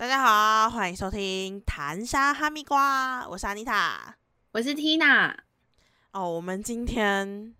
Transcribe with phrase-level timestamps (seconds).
[0.00, 4.16] 大家好，欢迎收听谈沙哈密瓜，我是安妮塔。
[4.50, 5.36] 我是 Tina。
[6.12, 7.54] 哦，我们今天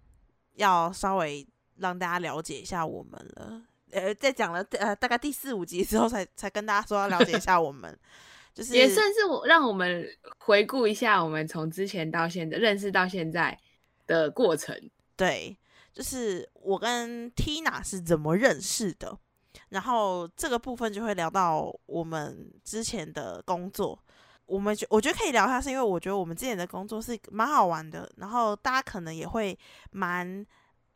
[0.55, 3.61] 要稍微让大家了解一下我们了。
[3.91, 7.95] 呃，在讲了呃大概第四五集之后，才才跟大家说要了解一下我们，
[8.55, 13.55] 就是也算是我让我们回顾一下我们从之前到现在认识到现在
[14.07, 14.75] 的过程。
[15.15, 15.55] 对，
[15.93, 19.19] 就是我跟 Tina 是怎么认识的，
[19.71, 23.99] 然后这个部分就会聊到我们之前的工作。
[24.47, 29.57] 我们觉我觉得可以聊一下，是因为我觉得我们之前的工作是蛮好玩的，然后大家可能也会
[29.93, 30.45] 蛮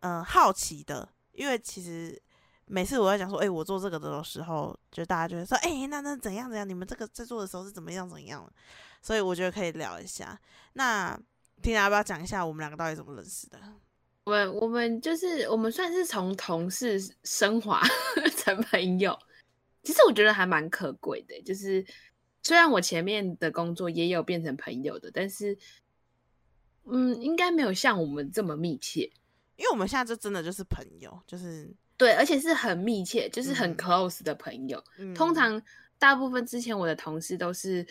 [0.01, 2.21] 嗯好奇的，因为其实
[2.67, 8.45] 每次我在讲说，哎、我做这个的时候，就大家就会说，哎、那那怎样怎样，你们这个在做的时候是怎么样怎样，
[9.01, 10.37] 所以我觉得可以聊一下。
[10.73, 11.17] 那
[11.63, 13.59] 听要不要讲一下我们两个到底怎么认识的？
[14.25, 17.83] 我们我们就是我们算是从同事 升华
[18.37, 19.19] 成朋友，
[19.83, 21.41] 其实我觉得还蛮可贵的。
[21.43, 21.85] 就是
[22.43, 25.57] 虽然我前面的工作也有变成朋友的，但是
[26.85, 29.11] 嗯，应该没有像我们这么密切。
[29.57, 34.83] 因为我们现在就真的就是朋友，就是对，而且是很密切，就是很嗯 close 的朋友。
[34.99, 35.61] 嗯通常
[35.99, 37.87] 大部分之前我的同事都是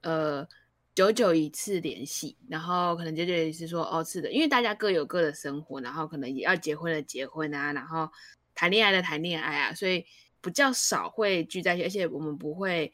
[0.00, 0.46] 呃
[0.94, 8.08] 久久一次联系，然后可能久久一次说哦是的，因为大家各有各的生活，然后可能也要结婚的结婚啊，然后
[8.54, 10.04] 谈恋爱的谈恋爱啊，所以
[10.40, 12.92] 比较少会聚在一起，而且我们不会。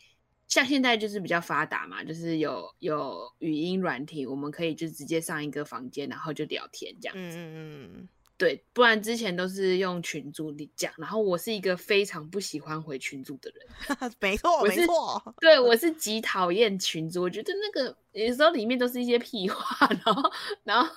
[0.49, 7.39] 像现在就是比较发达嘛，就是有有语音软体，我们可以就直接上一个房间，然后就聊天这样子。
[7.39, 7.55] 嗯
[7.95, 8.09] 嗯
[8.41, 13.67] 对，不然之前都是用群组里讲，然后我是一个非常不喜欢回群组的人，
[14.01, 20.33] 嗯，没错没错，对我是极讨厌群组，我觉得那个有时候里面都是一些屁话，然后
[20.65, 20.91] 然后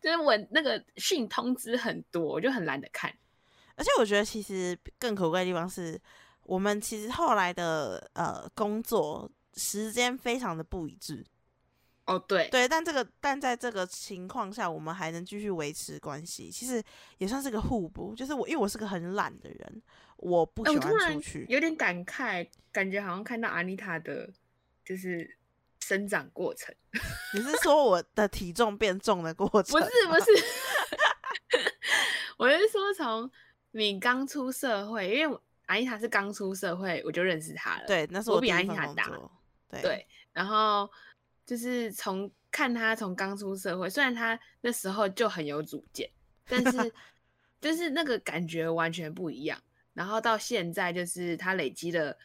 [0.00, 3.14] 就是我那个讯通知很多，我就很懒得看。
[3.76, 6.00] 而且我觉得其实更可贵的地方是
[6.44, 11.22] 我们其实后来的呃工作时间非常的不一致，
[12.06, 16.82] 哦，对，对，但这个但在这个情况下，我们还能继续维持关系，其实
[17.18, 18.14] 也算是个互补。
[18.14, 19.82] 就是我因为我是个很懒的人，
[20.18, 24.30] 我不哎喜欢出去，有点感慨，感觉好像看到阿妮塔的，
[24.84, 25.38] 就是
[25.80, 26.74] 生长过程。
[27.34, 29.72] 你是说我的体重变重的过程？
[29.72, 30.44] 不是不是，
[32.36, 33.30] 我是说从
[33.70, 37.86] 你刚出社会，因为我阿妮塔是刚出社会，我就认识她了。
[37.86, 39.10] 对，那是我比第一份安妮塔大，
[39.70, 40.90] 对对，然后
[41.46, 46.08] 就是从看他从刚出社会，虽然他那时候就很有主见，
[46.46, 46.92] 但是
[47.60, 49.60] 就是那个感觉完全不一样。
[49.92, 52.16] 然后到现在，就是他累积了，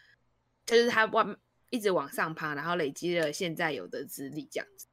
[0.66, 1.36] 就是他往
[1.70, 4.88] 一直往上爬，然后累积了现在有的资历这样子。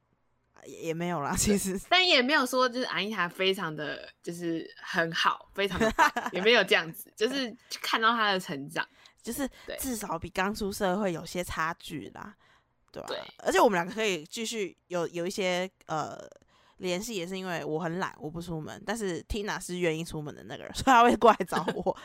[0.65, 5.91] 也也没有啦，其实但也没有说就是安妮塔非常的就是很好，非常的，
[6.33, 8.85] 也没有这样子，就是看到他的成长。
[9.23, 12.35] 就是至少比刚出社会有些差距啦，
[12.91, 16.17] 对吧、对而且我们两个可以继续有有一些呃
[16.77, 21.97] 联系，也是因为我很懒，我不出门，但是 Tina 是愿意出门的那个人，所以他会过来找 我。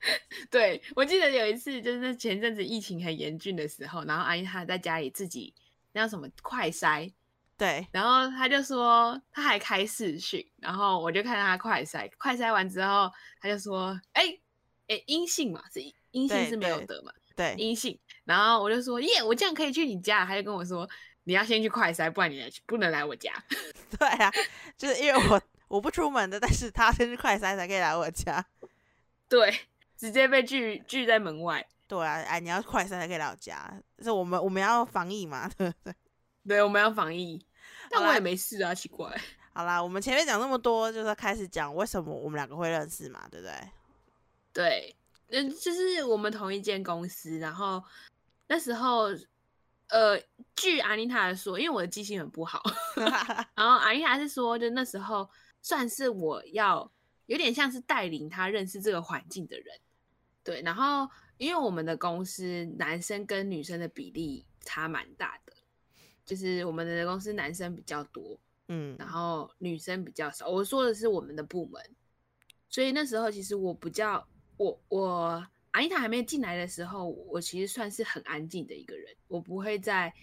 [0.50, 5.54] 对我记得有一次就是前阵子疫情很严峻的时候，然后阿姨她在家里自己
[5.92, 7.10] 那叫什么快筛，
[7.56, 14.24] 对，然后她就说她还开视讯，然后我就看她快筛，快筛完之后她就说，哎、
[14.88, 15.80] 哎阴性嘛，是
[16.10, 20.88] 阴性是没有对得嘛，对，阴性，然后我就说耶，我这样可以去你家，他就跟我说
[21.24, 23.32] 你要先去快筛，不然你来不能来我家。
[23.98, 24.32] 对啊，
[24.76, 28.44] 就是因为我我不出门的，但是他先去快筛才可以来我家。
[29.28, 29.54] 对，
[29.96, 31.66] 直接被拒拒在门外。
[31.86, 35.94] 对啊，哎，你要快筛才可以来我家，是我们我们要防疫嘛， 对不对？
[36.48, 37.44] 对，我们要防疫，
[37.90, 39.14] 但我也没事啊，奇怪。
[39.52, 43.54] 好啦，我们前面讲那么多，就是要开始讲为什么我们两个会认识嘛，对不对？
[44.52, 44.96] 对，
[45.28, 47.82] 嗯，就是我们同一间公司，然后
[48.46, 49.06] 那时候，
[49.88, 50.20] 呃，
[50.56, 52.62] 据阿妮塔说，因为我的记性很不好，
[53.56, 55.28] 然后阿妮塔是说，就那时候
[55.62, 56.90] 算是我要
[57.26, 59.78] 有点像是带领他认识这个环境的人，
[60.42, 65.52] 对，然后因为我们的公司男生跟女生的比例差蛮大的，
[66.24, 68.38] 就是我们的公司男生比较多，
[68.68, 70.48] 嗯，然后女生比较少。
[70.48, 71.82] 我说的是我们的部门，
[72.68, 74.26] 所以那时候其实我比较，
[74.56, 80.14] 我我阿妮塔还没进来的时候，我其实算是很安静的一个人，我不会在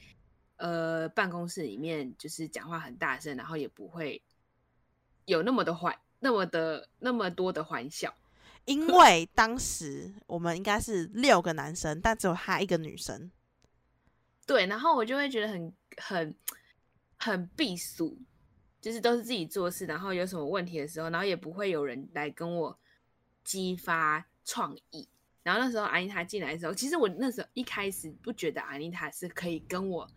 [0.55, 4.23] 呃办公室里面就是讲话很大声，然后也不会
[5.25, 8.15] 有那么的欢，那么的那么多的欢笑。
[8.63, 13.29] 因为当时我们应该是六个男生，但只有他一个女生。
[14.47, 16.33] 对，然后我就会觉得很很
[17.17, 18.17] 很避俗，
[18.79, 22.79] 就是都是自己做事，然后有什么问题的时候，然后也不会有人来跟我
[23.43, 25.09] 激发创意。
[25.43, 30.07] 然后那时候阿妮塔进来的时候，其实我那时候一开始不觉得阿妮塔是可以跟我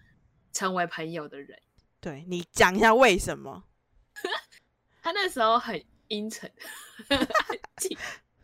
[0.53, 1.59] 成为朋友的人。
[2.01, 3.65] 对你讲一下为什么？
[5.03, 6.51] 他那时候很阴沉，
[7.09, 7.99] 很安静，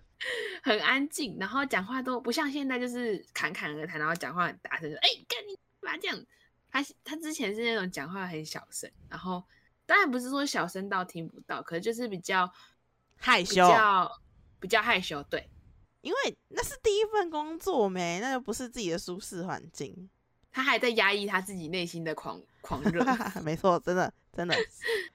[0.62, 6.26] 很安静，然后讲话都不像现在就是侃侃而谈，然后讲话很大声，哎，干你妈这样。
[6.72, 9.42] 他他之前是那种讲话很小声，然后
[9.86, 12.50] 当然不是说小声到听不到，可是就是比较
[13.16, 14.20] 害羞，比较
[14.60, 15.22] 比较害羞。
[15.24, 15.50] 对，
[16.02, 20.08] 因为那是第一份工作没，那就不是自己的舒适环境。
[20.52, 23.04] 他还在压抑他自己内心的狂狂 热，
[23.42, 24.56] 没错，真的真的。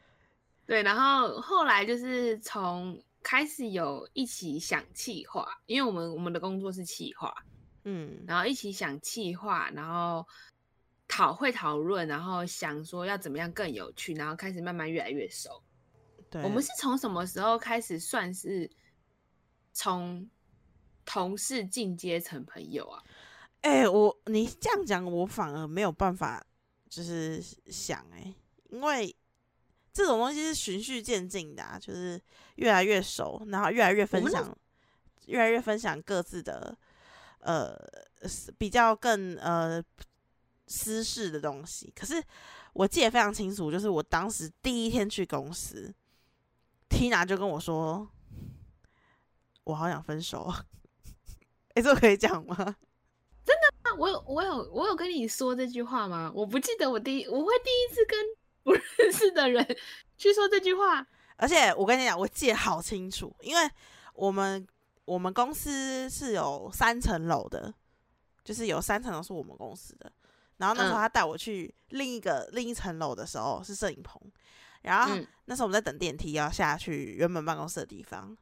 [0.65, 7.35] 对，然后后来就是从开始有一起想气划，因为我们我们的工作是气划，
[7.83, 10.25] 嗯，然后一起想气划，然后。
[11.07, 15.61] 讨会讨论，然后想说要怎么样更有趣，然后开始慢慢越来越熟。
[16.31, 18.67] 对，我们是从什么时候开始算是
[19.71, 20.27] 从
[21.05, 23.03] 同事进阶成朋友啊？
[23.61, 26.43] 哎，我你这样讲，我反而没有办法
[26.89, 28.33] 就是想哎，
[28.69, 29.15] 因为
[29.93, 32.19] 这种东西是循序渐进的，啊，就是
[32.55, 34.57] 越来越熟，然后越来越分享，
[35.27, 36.77] 越来越分享各自的
[37.39, 37.77] 呃
[38.57, 39.81] 比较更呃。
[40.67, 42.15] 私事的东西，可是
[42.73, 45.93] 我记得非常清楚，就是我当时第一天去公司
[46.89, 48.09] ，Tina 就跟我说
[49.65, 50.51] ：“我好想分手
[51.75, 52.55] 啊！”哎，这可以讲吗？
[52.57, 53.95] 真的吗？
[53.99, 56.31] 我有我有我有跟你说这句话吗？
[56.33, 58.17] 我不记得我第一我会第一次跟
[58.63, 59.63] 不认识的人
[60.17, 61.05] 去说这句话，
[61.35, 63.69] 而且我跟你讲，我记得好清楚，因为
[64.15, 64.65] 我们
[65.05, 67.71] 我们公司是有三层楼的，
[68.43, 70.11] 就是有三层楼是我们公司的。
[70.57, 74.19] 然后那时候他带我去另一个另一层楼的时候是摄影棚，
[74.81, 78.35] 然后那时候我们在等电梯要下去原本办公室的地方，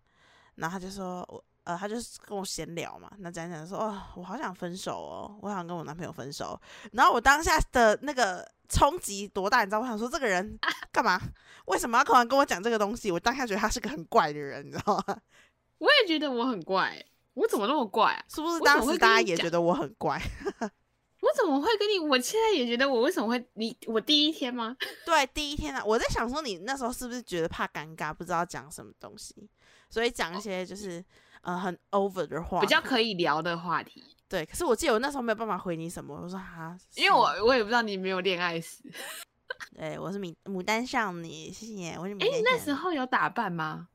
[0.55, 6.59] 然后他就说我呃他就是跟我闲聊嘛，那讲讲说哦我好想分手哦，我想跟我男朋友分手，
[6.91, 9.79] 然后我当下的那个冲击多大，你知道？
[9.79, 10.57] 我想说这个人
[10.91, 11.19] 干嘛？
[11.65, 13.11] 为什么要突然跟我讲这个东西？
[13.11, 15.17] 我当下觉得他是个很怪的人，你知道吗？
[15.79, 18.23] 我也觉得我很怪，我怎么那么怪啊？
[18.27, 20.21] 是不是当时大家也觉得我很怪？
[21.23, 21.97] 我怎么会跟你？
[21.97, 24.75] 我现在也觉得我为什么会你我第一天吗？
[25.05, 29.49] 对，第一天啊，我在想说你那时候是不是觉得怕尴尬，不知道讲什么东西，
[29.89, 31.01] 所以讲一些就是
[31.43, 34.03] 呃很 over 的话，比较可以聊的话题。
[34.27, 38.83] 对，可是我记得我那时候没有办法回你什么，我说哈，因为我我也不知道你没有恋爱史。
[39.77, 41.95] 对，我是牡牡丹少女，谢谢。
[41.99, 43.87] 我是哎，那时候有打扮吗？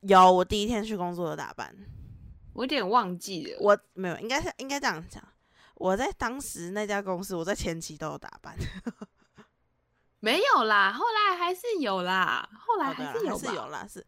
[0.00, 1.74] 有，我第一天去工作的打扮，
[2.54, 3.58] 我有点忘记了。
[3.60, 5.22] 我没有，应该是应该这样讲。
[5.76, 8.56] 我在当时那家公司，我在前期都有打扮，
[10.20, 14.04] 没有啦，后来还是有啦，后来还是有是有啦，是，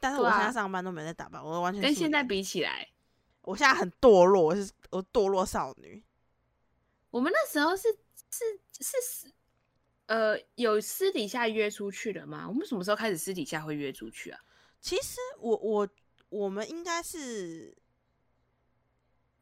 [0.00, 2.88] 但是我现在上班都没在打扮，我完全跟现在比起来，
[3.42, 6.02] 我现在很堕落，我是我堕落少女。
[7.10, 7.88] 我们那时候是
[8.30, 8.44] 是
[8.80, 9.32] 是
[10.06, 12.48] 呃，有私底下约出去的吗？
[12.48, 14.40] 我们什么时候开始私底下会约出去啊？
[14.80, 15.88] 其实我我
[16.28, 17.76] 我们应该是。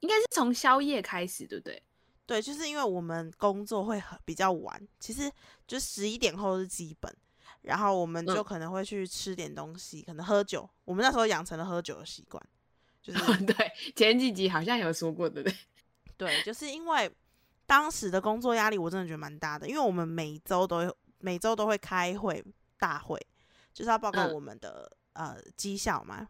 [0.01, 1.83] 应该是从宵夜开始，对不对？
[2.25, 5.31] 对，就是因为我们工作会很比较晚，其实
[5.67, 7.15] 就十一点后是基本，
[7.63, 10.69] 然后我们就可能会去吃点东西，可能喝酒。
[10.85, 12.43] 我们那时候养成了喝酒的习惯，
[13.03, 15.59] 就是 对前几集好像有说过，对不对？
[16.17, 17.11] 对，就是因为
[17.67, 22.45] 当时的工作压力，我真的觉得蛮大的，因为我们每周都每周都会开会
[22.79, 23.21] 大会，
[23.73, 26.29] 就是要报告我们的呃绩效嘛。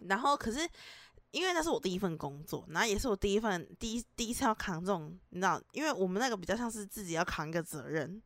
[0.00, 0.68] 然后可是。
[1.32, 8.22] 因为那是我第一份工作，然后也是我第一份第一第一次要扛这种，你知道，因为我们那个比较像是自己要扛一个责任，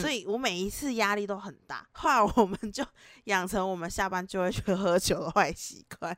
[0.00, 1.86] 所以我每一次压力都很大。
[1.92, 2.84] 后来我们就
[3.24, 6.16] 养成我们下班就会去喝酒的坏习惯。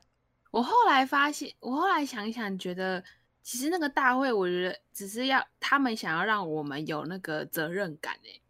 [0.51, 3.03] 我后来发现，我后来想一想，觉得
[3.43, 8.41] 其实那个大会，我觉得只是要他们想要让我们有那个责任感诶。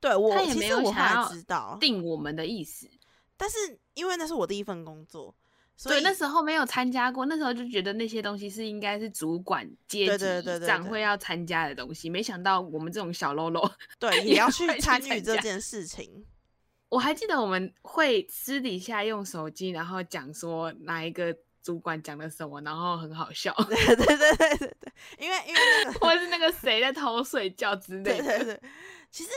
[0.00, 2.88] 对我他也没有想要知道定我们的意思，
[3.36, 3.56] 但是
[3.94, 5.34] 因为那是我第一份工作。
[5.76, 10.26] 所以那时候没有参加过，那时候就觉得那些东西是应该是主管阶级
[10.66, 16.24] 长会要参加的东西，没想到我们这种小喽啰 对 也要去参与这件事情。
[16.88, 23.54] 我还记得我们会私底下用手机，然后讲说哪一个主管讲了什么，然后很好笑。
[23.68, 28.24] 对对对对对对，因为因为那个或是那个谁在偷睡觉之类的。
[28.24, 28.60] 对对对，
[29.10, 29.30] 其实。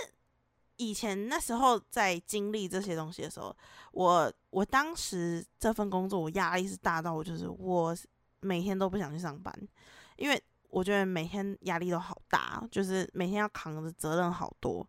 [0.79, 3.53] 以前那时候在经历这些东西的时候，
[3.91, 7.95] 我我当时这份工作我压力是大到我就是我
[8.39, 9.53] 每天都不想去上班，
[10.15, 14.87] 因为我觉得每天压力都好大，就是每天要扛的责任好多。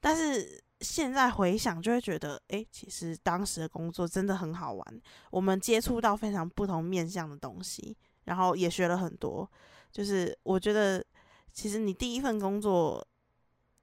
[0.00, 9.50] 但是现在回想就会觉得，哎，其实当时的工作真的很好玩，我们接触到非常不同面向的东西，然后也学了很多。
[9.90, 11.04] 就是我觉得，
[11.52, 13.04] 其实你第一份工作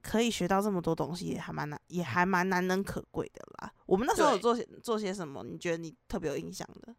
[0.01, 3.71] 可以学到这么多东西，也还蛮难，也还蛮难能可贵的啦。
[3.85, 5.43] 我们那时候有做些做些什么？
[5.43, 6.95] 你觉得你特别有印象的？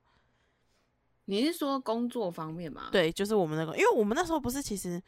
[1.26, 2.88] 你是说工作方面吗？
[2.90, 5.00] 对，就是我们那个，因为我们那时候不是其实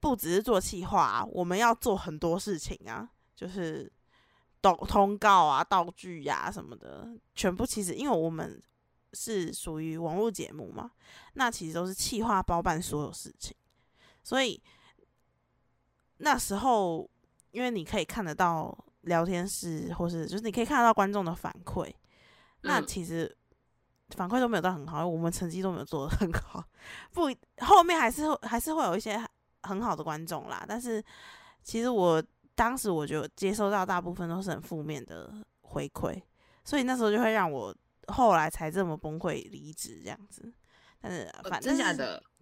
[0.00, 3.92] 不只是做企划、啊，我们要做很多事情啊，就是
[4.62, 8.60] 通通告啊、道具呀、什么的，全部其实因为我们
[9.12, 10.90] 是属于网络节目嘛，
[11.34, 13.54] 那其实都是企划包办所有事情，
[14.22, 14.62] 所以
[16.18, 17.08] 那时候
[17.50, 21.92] 因为你可以看得到聊天室，或是就是你可以看得到观众的反馈，
[22.62, 22.86] 那嗯。
[22.86, 23.34] 其实
[24.16, 26.64] 反馈都没有到很好，我们成绩都没有做的很好，
[27.12, 27.30] 不
[27.64, 29.22] 后面还是会还是会有一些
[29.62, 31.02] 很好的观众啦，但是
[31.62, 32.22] 其实我
[32.54, 36.20] 当时我就接收到大部分都是很负面的回馈，
[36.64, 37.74] 所以那时候就会让我
[38.08, 40.52] 后来才这么崩溃离职这样子。
[41.00, 41.76] 但是呃反正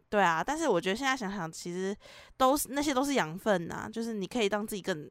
[0.08, 1.96] 对啊，但是我觉得现在想想，其实
[2.36, 5.10] 都是那些都是养分呐、就是你可以让自己更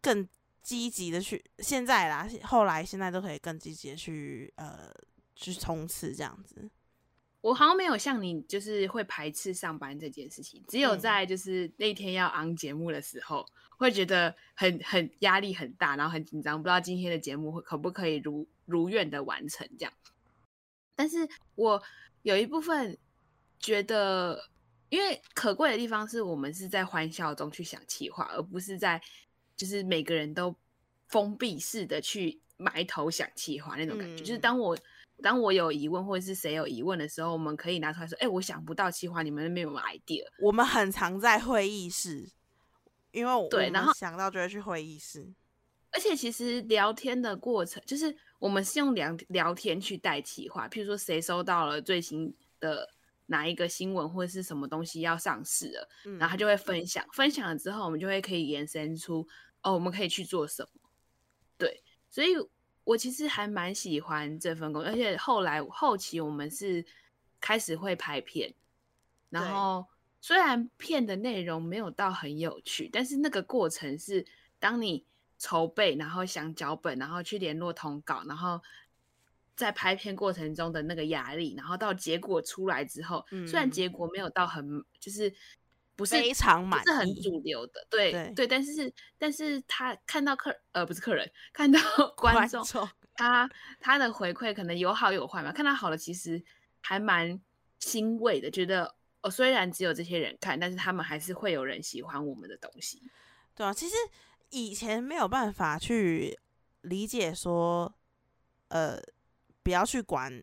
[0.00, 0.28] 更
[0.62, 4.92] 积极的去，现在啦，后来现在都可以更积极的去呃
[5.34, 6.70] 去冲刺这样子。
[7.40, 13.46] 我好像没有像你，就是会排斥上班这件事情，只有嗯在就是那天要昂节目的时候，
[13.78, 19.92] 会觉得很很压力很大，然后很紧张，不知道今天的节目会可不可以如如愿的完成这样。
[20.96, 21.80] 但是我
[22.22, 22.98] 有一部分
[23.60, 24.48] 觉得，
[24.88, 29.00] 因为可贵的地方是我们是在欢笑中去想企划，而不是在
[29.56, 30.54] 就是每个人都
[31.06, 34.22] 封闭式的去埋头想企划那种感觉。
[34.22, 34.78] 就是嗯当我
[35.22, 42.30] 当我有疑问或者是谁有疑问的时候，我们可以拿出来说：“哎、我想不到企划，你们那边有没有 idea？” 我们很常在会议室，
[43.10, 45.32] 因为我对然后想到就会去会议室。
[45.90, 52.88] 而且其实聊天的过程，就是我们是用聊聊天去带企划，譬如说谁收到了最新的
[53.28, 59.26] 哪一个新闻或者是什么东西要上市了，嗯，然后他就会分享，分享了之后，我们就会可以延伸出
[59.62, 60.90] 哦，我们可以去做什么。
[61.56, 62.30] 对，所以
[62.84, 66.84] 我其实还蛮喜欢这份工作，而且后来后期我们是
[67.40, 68.54] 开始会拍片，
[69.28, 69.86] 然后
[70.20, 74.24] 虽然片的内容没有到很有趣，但是那个过程是
[74.58, 75.04] 当你
[75.36, 78.60] 筹备，然后想脚本，然后去联络通稿，然后
[79.58, 84.64] 在拍片过程中的那个压力，然后到结果出来之后，虽然嗯结果没有到很
[85.00, 85.34] 就是
[85.96, 91.80] 不是非常不满是很主流的，对对但是但是他看到客呃不是客人，看到
[92.16, 92.64] 观众，
[93.14, 93.50] 他
[93.80, 96.40] 他的回馈可能有好有坏嘛，看到好的其实
[96.80, 97.40] 还蛮
[97.80, 103.02] 欣慰的，觉得哦虽然只有这些人看，但是他们还是会有人喜欢我们的东西。
[103.56, 103.96] 对啊，其实
[104.50, 106.38] 以前没有办法去
[106.82, 107.92] 理解说，
[108.68, 109.02] 呃，
[109.68, 110.42] 不要去管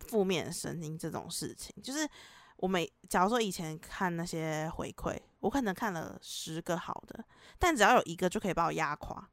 [0.00, 1.72] 负面声音这种事情。
[1.80, 2.08] 就是
[2.56, 7.24] 我每假如说以前看那些回馈，我可能看了十个好的，
[7.56, 9.30] 但只要有一个就可以把我压垮。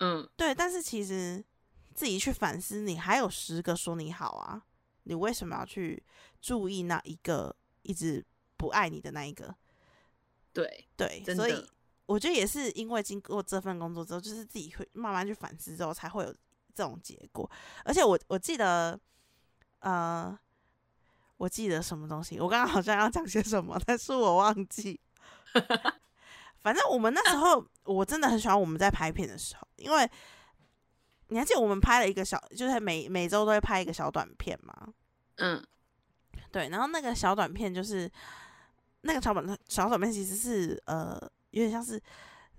[0.00, 1.44] 嗯，对，但是其实
[1.94, 4.60] 自己去反思，你还有十个说你好啊，
[5.04, 6.02] 你为什么要去
[6.40, 9.54] 注意那一个一直不爱你的那一个？
[10.52, 11.64] 对，对，所以
[12.06, 16.34] 我觉得也是因为经过这份工作之后，就是自己会慢慢去反思之后，才会有
[16.78, 17.50] 这种结果。
[17.84, 18.96] 而且我我记得，
[19.80, 20.38] 呃，
[21.36, 25.00] 我记得什么东西，我刚刚好像要讲些什么，但是我忘记。
[26.62, 30.08] 反正我们那时候，我真的很喜欢我们在拍片的时候，因为
[31.28, 34.94] 你还记得我们拍了一个小，就是每每周都会拍一个小短片嘛。
[35.38, 35.60] 嗯
[36.52, 38.08] 对，然后那个小短片就是
[39.00, 41.18] 那个小短小短片，其实是呃
[41.50, 42.00] 有点像是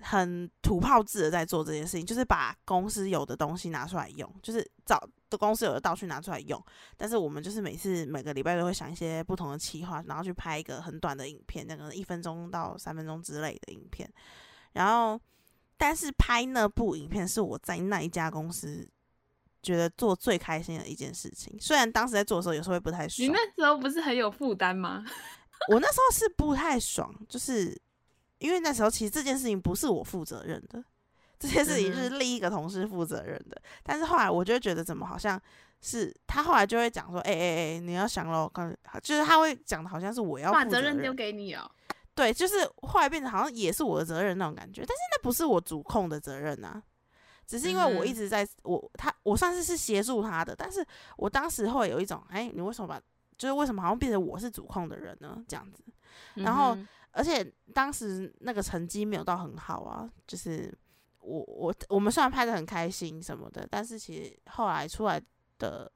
[0.01, 6.63] 很土炮制的在做这件事情，就是把公司有的东西拿出来用，就是找的公司有的道具拿出来用。
[6.98, 14.10] 但是我们就是每次每个礼拜都会想一些不同的企划，然后去拍一个很短的影片，那个一分钟到三分钟之类的影片。
[14.74, 15.20] 然后，
[15.77, 18.89] 但是拍那部影片是我在那一家公司。
[19.62, 25.03] 觉得做最开心的一件事情，虽然当时在做的时候有时候会不太爽，你那时候不是很有负担吗？
[25.70, 27.77] 我那时候是不太爽，就是
[28.39, 30.84] 因为那时候其实这件事情不是我负责任的，
[31.38, 33.62] 这件事情嗯是另一个同事负责任的。
[33.84, 35.39] 但是后来我就会觉得，怎么好像
[35.81, 41.69] 是他后来就会讲说，哎哎哎，你要想喽，刚就是他会讲的好像是我要把负责任责任丢给你哦。
[42.15, 46.81] 对，就是后来变得好像也是我的责任那种感觉，但是那不是我主控的责任啊，
[47.48, 53.00] 只是因为我一嗯直在我他我算是是协助他的，但是我当时会有一种，哎，你为什么把
[53.38, 55.41] 就是为什么好像变成我是主控的人呢？
[55.48, 55.81] 这样子，
[56.34, 56.77] 然后
[57.12, 60.74] 而且当时那个成绩没有到很好啊，就是
[61.22, 65.22] 我我我们虽然拍的很开心什么的，但是其实后来出来
[65.58, 65.92] 的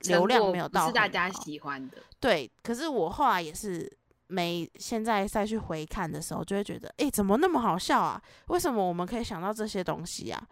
[0.00, 1.98] 流量没有到是大家喜欢的。
[2.18, 3.90] 对，可是我后来也是
[4.28, 8.22] 没现在再去回看的时候，就会觉得，哎，怎么那么好笑啊？
[8.46, 10.48] 为什么我们可以想到这些东西啊？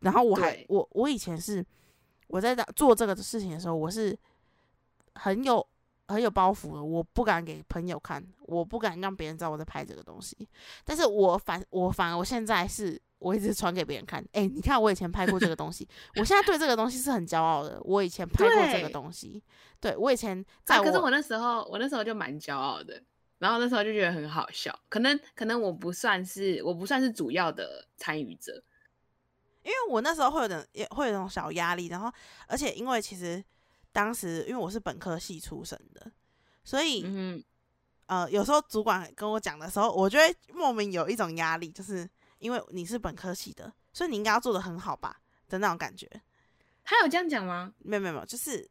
[0.00, 1.64] 然后我还我我以前是
[2.28, 4.16] 我在做这个事情的时候，我是
[5.14, 5.64] 很有
[6.08, 10.36] 很有包袱的，我不敢给朋友看，我不敢让别人知道我在拍这个东西。
[10.84, 13.00] 但是我反我反而我现在是。
[13.20, 15.84] 我一直传给别人看，哎，你看我以前拍过这个东西，
[16.14, 17.76] 我现在对这个东西是很骄傲的。
[17.82, 19.42] 我以前拍过这个东西，
[19.80, 23.02] 对我以前在，可是我那时候我那时候就蛮骄傲的，
[23.38, 24.72] 然后那时候就觉得很好笑。
[24.88, 28.62] 可能可能我不算是我不算是主要的参与者，
[29.64, 32.12] 因为我那时候会有点也会有种小压力，然后
[32.46, 33.42] 而且因为其实
[33.98, 36.12] 当时因为我是本科系出身的，
[36.62, 37.42] 所以嗯
[38.06, 42.08] 呃有时候主管跟我讲的时候，我觉得莫名有一种压力，就是。
[42.40, 46.08] 因为你是本科系的，所以你应该要做的很好吧的那种感觉。
[46.84, 47.74] 他有这样讲吗？
[47.78, 48.70] 没有没有没有，就是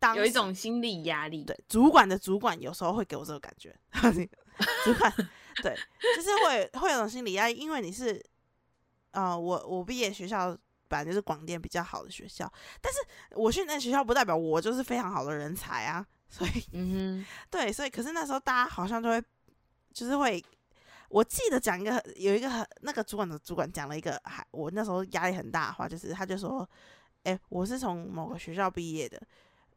[0.00, 1.44] 当有一种心理压力。
[1.44, 3.72] 对，主管的主管有时候会给我这个感觉。
[4.82, 5.12] 主管
[5.62, 5.76] 对，
[6.16, 8.20] 就是会会有种心理压力，因为你是
[9.12, 10.58] 呃，我我毕业学校
[10.88, 12.98] 本来就是广电比较好的学校，但是
[13.36, 16.06] 我去那学校不代表我就是非常好的人才啊。
[16.28, 19.22] 所以嗯， 对，所以可是那时候大家好像就会
[19.92, 20.44] 就是会。
[21.10, 26.68] 我记得讲一个有一个很那个主管的主管讲了一个还我那时候压力很大的话，就是他就说
[27.24, 29.18] ：“哎，我是从某个学校毕业的，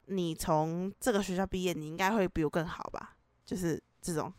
[0.07, 3.15] 你从这个学校毕业，你应该会比我更好吧？”
[3.47, 4.33] 就是这种。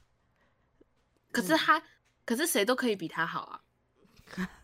[1.31, 1.83] 可是他，
[2.27, 3.63] 可是谁都可以比他好啊。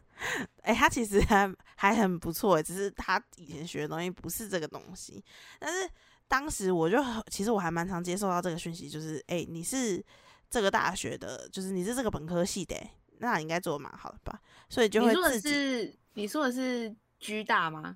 [0.62, 5.24] 哎，他其实还还很不错，只是他以前学的东西不是这个东西。
[5.58, 5.88] 但是
[6.26, 10.04] 当时我就其实我还蛮常接受到这个讯息，就是哎，你是。
[10.50, 12.74] 这个大学的，就是你是这个本科系的，
[13.18, 14.40] 那应该做的蛮好的吧？
[14.70, 15.50] 所以就会自己。
[15.50, 17.94] 你说的是你说的是居大吗？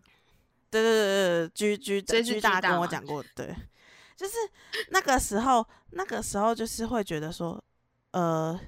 [0.70, 3.56] 对对对对居居居大跟我讲过，对，
[4.14, 4.34] 就是
[4.90, 7.58] 那个时候，那个时候就是会觉得说，
[8.10, 8.60] 呃，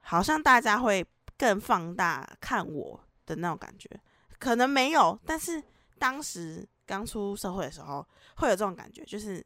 [0.00, 1.06] 好像大家会
[1.36, 3.88] 更放大看我的那种感觉，
[4.38, 5.62] 可能没有，但是
[5.98, 9.44] 当时刚出社会的时候会有这种感觉，就是。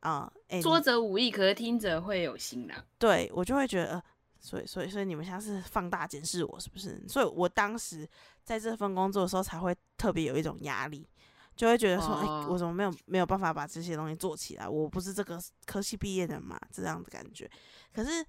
[0.00, 2.72] 啊，说者无意，可是听者会有心的。
[2.98, 4.02] 对我就会觉得，
[4.40, 7.06] 所以，所以，所以你们现在是放大检视我，是不是？
[7.06, 8.08] 所以我当时
[8.42, 11.06] 在这份工作的时候，才会特别有一种压力，
[11.54, 14.66] 就会觉得说，哎，我怎么没有没有办法把这些东西做起来？
[14.66, 17.46] 我不是这个科系毕业的嘛，这样的感觉。
[17.92, 18.24] 可是，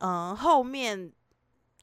[0.00, 1.10] 嗯，后面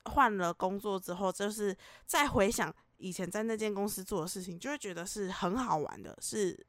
[0.05, 6.65] 换了工作之后，就是再回想以前在那间公司做的事情，就会觉得是很好玩的，是，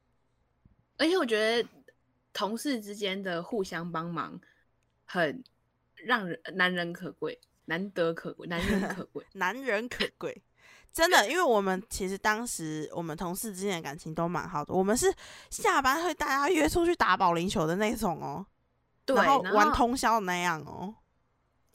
[0.98, 1.68] 而且我觉得。
[2.38, 4.38] 同事之间的互相帮忙，
[5.06, 5.42] 很
[5.94, 10.42] 让人难人可贵，难得可贵，难人可贵， 难人可贵，
[10.92, 15.10] 真的，因为我们其实当时我们同事之间的感情都蛮好的，我们是
[15.48, 18.44] 下班会大家约出去打保龄球的那种哦，
[19.06, 20.94] 对，然后玩通宵的那样哦，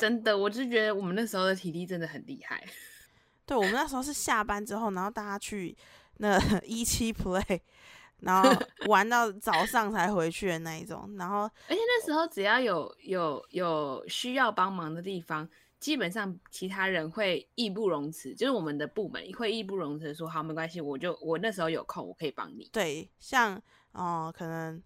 [0.02, 2.64] 真的，我就觉得我们那时候的体力真的很厉害，
[3.46, 5.78] 对，我们那时候是下班之后，然后大家去
[6.18, 7.62] 那一期 play。
[8.22, 8.48] 然后
[8.86, 22.70] 玩到早上才回去的那一种，然后而且那时候只要有有有需要帮忙的地方，基本上其他人会义不容辞，就是我们的部门会义不容辞说好没关系，我就我那时候有空我可以帮你。
[22.72, 23.60] 对，像
[23.94, 24.80] 哦可能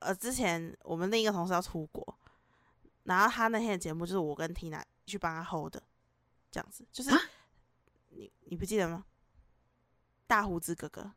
[0.00, 2.14] 呃之前我们另一个同事要出国，
[3.04, 5.82] 然后他那天的节目就是我跟 Tina 去帮他 hold 的，
[6.50, 7.10] 这样子就是
[8.10, 9.04] 你你不记得吗？
[10.26, 11.12] 大胡子哥哥。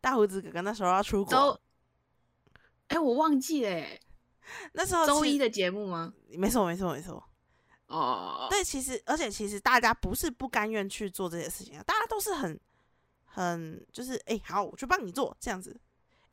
[0.00, 1.58] 大胡子哥哥那时候要出国，
[2.88, 3.86] 哎，我忘记了，
[4.74, 6.12] 那时候周一的节目吗？
[6.28, 7.26] 没错，没错，没错。
[7.86, 12.60] 哦，对，其实，而且其实大家不是不甘愿去做这些事情啊，大家都是很
[13.24, 15.74] 很就是，哎，好，我去帮你做这样子。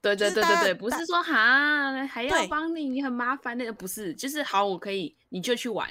[0.02, 5.90] 对对对对对，不是说哈还要帮你，你很麻烦那个，不是，就是好，我可以，你就去玩。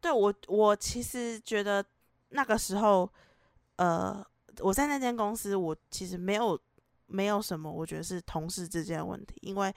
[0.00, 1.84] 对我，我其实觉得
[2.30, 3.12] 那个时候，
[3.76, 4.24] 呃，
[4.60, 6.58] 我在那间公司，我其实没有。
[7.08, 9.74] 没有什么，我觉得是同事之间的问题，因为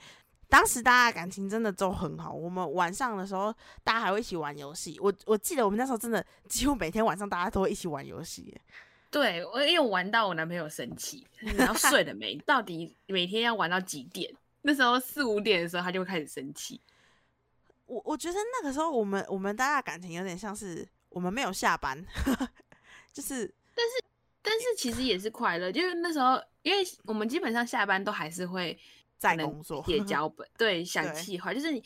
[0.48, 2.32] 当时大家感情真的都很好。
[2.32, 3.52] 我们晚上的时候，
[3.84, 4.98] 大家还会一起玩游戏。
[5.02, 8.58] 我我记得我们那时候真的几乎每天晚上大家都会一起玩游戏。
[9.16, 11.26] 对，我因为玩到我男朋友生气，
[11.56, 12.36] 然后睡了没？
[12.44, 14.30] 到底每天要玩到几点？
[14.62, 16.80] 那时候四五点的时候，他就会开始生气。
[17.86, 22.04] 我我觉得那个时候我们我们大家感情有点像是我们没有下班，
[23.12, 24.04] 就是，但是。
[24.48, 28.78] 但是其实也是快乐，就是那时候，因为我们基本上下班都还是会
[29.18, 31.82] 在工作写脚本，对， 想计划，就是你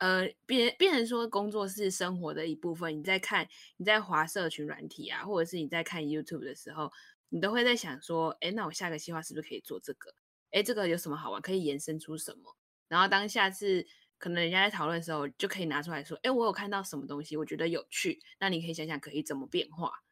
[0.00, 2.98] 呃，别别人说工作是生活的一部分。
[2.98, 6.90] 你在看你在划社群软体啊，或者是你在看 YouTube 的时候，
[7.28, 10.12] 你都会在想说，哎，那我下个计划是不是可以做这个？
[10.52, 11.40] 哎，这个有什么好玩？
[11.40, 12.56] 可以延伸出什么？
[12.88, 13.86] 然后当下次
[14.16, 20.02] 可能人家在讨论的时候，就可以拿出来说，哎，我有看到什么东西，我觉得有趣，那你可以想想可以怎么变化。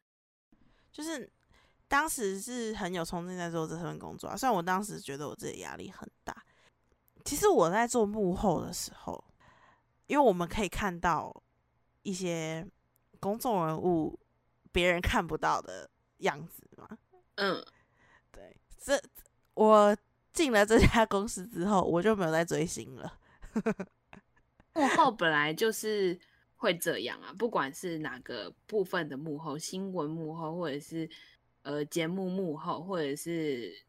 [0.92, 1.32] 就是
[1.88, 6.44] 当时是很有冲劲在做这份工作啊，虽然我当时觉得我自己压力很大。
[7.24, 9.24] 其实我在做幕后的时候，
[10.08, 11.44] 因为我们可以看到
[12.02, 12.66] 一些
[13.20, 14.18] 公众人物
[14.72, 16.98] 别人看不到的样子嘛。
[17.36, 17.64] 嗯，
[18.32, 19.00] 对，这
[19.54, 19.96] 我
[20.32, 23.20] 进了这家公司之后，我就没有再追星了。
[24.74, 26.18] 幕后本来就是
[26.56, 31.08] 会这样啊，不管是哪个部分的幕后，新闻幕后，或者是
[31.62, 33.84] 呃节目幕后，或者是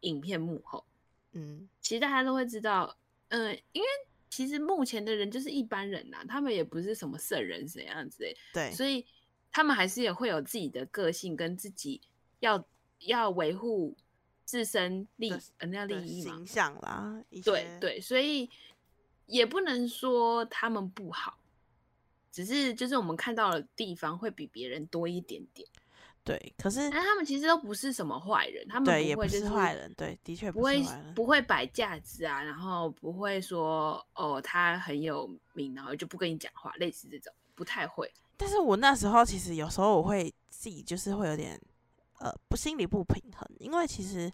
[0.00, 0.84] 影片幕后，
[1.32, 2.96] 嗯，其实大家都会知道，
[3.28, 3.88] 嗯，因为
[4.30, 9.04] 其实目前的人就是一般人呐，他们也不是什么圣人怎样子的，对，所以
[9.50, 12.00] 他们还是也会有自己的个性跟自己
[12.40, 12.66] 要。
[13.00, 13.94] 要维护
[14.46, 18.48] 自身利呃那利益形象啦，对对，所以
[19.26, 21.38] 也不能说他们不好，
[22.32, 25.68] 只是就是我们看到的地方会比别人多一点点。
[26.26, 30.84] 对，可是他们其实都不是什么坏人，他们不会就是坏人，对，的确不会
[31.14, 38.12] 不会摆架子啊，然后不会说哦他很有名，然后就不跟你讲话，类似这种不太会。
[38.36, 41.58] 但是我那时候其实有时候我会自己就是会有点。
[42.18, 44.32] 呃，不，心理不平衡，因为其实，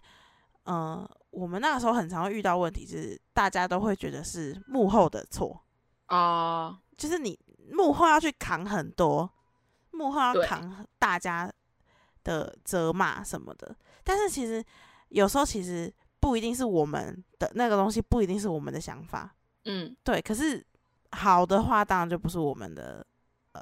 [0.63, 5.61] 呃，我们那个时候很常会遇到问题，就是大家都会觉得是幕后的错
[6.07, 7.37] 哦，就是你
[7.69, 9.29] 幕后要去扛很多，
[9.91, 11.51] 幕后要扛大家
[12.23, 14.63] 的责骂什么的，但是其实
[15.09, 20.65] 有时候其实不一定是我们的那个东西，不一定是我们的想法，嗯，对，可是
[21.11, 23.05] 好的话，当然就不是我们的。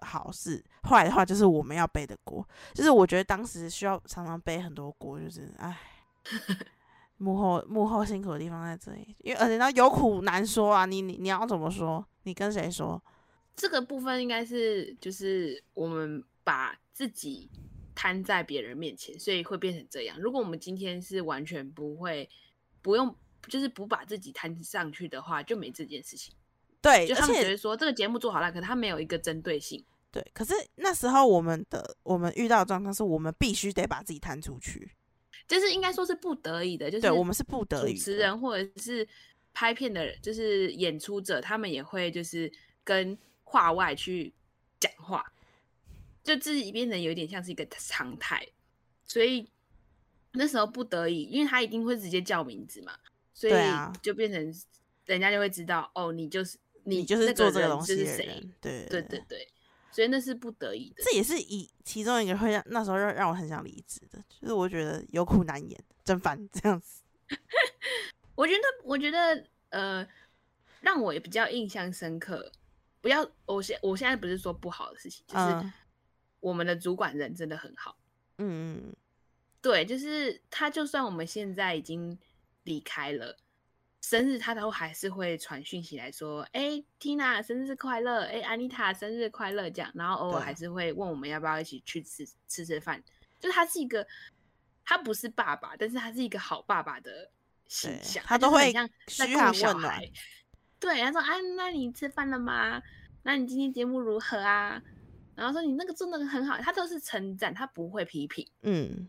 [0.03, 2.47] 好事，坏的话就是我们要背的锅。
[2.73, 5.77] 就是我觉得当时需要常常背很多锅，就是唉，
[7.19, 12.05] 幕后幕后辛苦的地方在这里，因为而且那有苦难说啊，你你你要怎么说？
[12.23, 13.03] 你跟谁说？
[13.53, 17.51] 这个部分应该是就是我们把自己
[17.95, 20.19] 摊在别人面前，所以会变成这样。
[20.19, 22.29] 如果我们今天是完全不会
[22.81, 23.15] 不用，
[23.47, 26.33] 就是不把自己摊上去的话，就没这件事情。
[26.81, 29.85] 对，就他们觉得说这个节目做好了，可是他没有一个针对性。
[30.11, 34.91] 对，可是那时候我们的我们遇到的状况是我们必须得把自己摊出去，
[35.47, 37.93] 就是应该说是不得已的，就是对我们是不得已。
[37.93, 39.07] 主持人或者是
[39.53, 42.51] 拍片的人，就是演出者，他们也会就是
[42.83, 44.33] 跟话外去
[44.79, 45.23] 讲话，
[46.23, 48.47] 就自己变得有点像是一个常态。
[49.05, 49.49] 所以
[50.33, 52.97] 那时候不得已，因为他一定会直接叫名字嘛，
[53.33, 53.53] 所以
[54.01, 54.39] 就变成
[55.05, 56.57] 人家就会知道哦，你就是。
[56.83, 59.47] 你就是做这个东西的人，对对对对，
[59.91, 61.03] 所以那是不得已的。
[61.03, 67.03] 这也是以其中一个会让那时候让让我很想离职的，就是我觉得有苦难言，真烦这样子。
[68.33, 70.07] 我觉得，我觉得，呃，
[70.79, 72.51] 让我也比较印象深刻。
[72.99, 75.71] 不要，我现我现在不是说不好的事情，就是
[76.41, 77.97] 我们的主管人真的很好。
[78.37, 78.95] 嗯嗯，
[79.61, 82.19] 对，就是他，就算我们现在已经
[82.63, 83.37] 离开了。
[84.01, 93.01] 生日他都还是会传讯息来说，哎，Tina 生日快乐，哎，安妮塔生日快乐，这样，然后偶尔还是会问我们要不要一起去吃吃吃饭。
[93.39, 94.05] 就是他是一个，
[94.83, 97.29] 他不是爸爸，但是他是一个好爸爸的
[97.67, 100.11] 形象，他都会像在顾小孩。
[100.79, 102.81] 对，他说，啊，那你吃饭了吗？
[103.21, 104.81] 那你今天节目如何啊？
[105.35, 108.47] 然后说你那个做的很好，他都是称赞，他不会批评。
[108.63, 109.07] 嗯，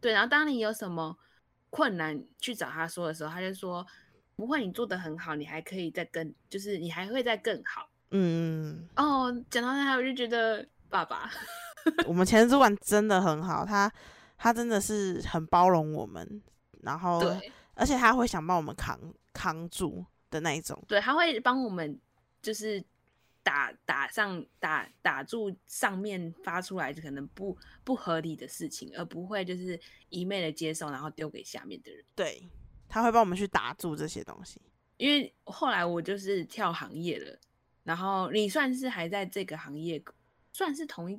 [0.00, 0.12] 对。
[0.12, 1.16] 然后当你有什么
[1.70, 3.86] 困难去找他说的时候，他就说。
[4.36, 7.86] 不会，你做的很好，你还可以再更，就是你还会再更好。
[8.10, 11.30] 嗯哦，讲到他，我就觉得爸爸，
[12.08, 13.92] 我们前主管真的很好，他
[14.38, 16.42] 他真的是很包容我们，
[16.80, 18.98] 然后对，而且他会想帮我们扛
[19.34, 20.82] 扛住的那一种。
[20.88, 22.00] 对，他会帮我们
[22.40, 22.82] 就是
[23.42, 32.04] 打打上打打住上面发出来可能不不合理的事情，而不会就是一昧的接受，然后丢给下面的人。
[32.14, 32.48] 对。
[32.92, 34.60] 他会帮我们去打住这些东西，
[34.96, 37.38] 因为后来我就是跳行业了，
[37.84, 40.02] 然后你算是还在这个行业，
[40.52, 41.16] 算是同一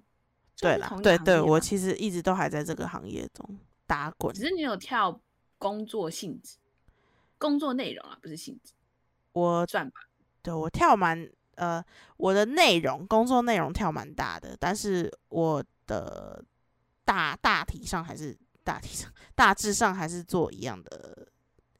[0.57, 3.57] 对啦，对对，我其实一直都还在这个行业中
[3.87, 5.17] 打滚，只是你有跳
[5.57, 6.57] 工作性质、
[7.37, 8.73] 工作内容啊，不是性质。
[9.31, 10.09] 我算吧，
[10.41, 11.31] 对我跳蛮
[11.61, 11.83] 呃，
[12.17, 16.43] 我的内容工作内容跳蛮大的，但是我的
[17.05, 21.27] 大大体上还是大体上大致上还是做一样的。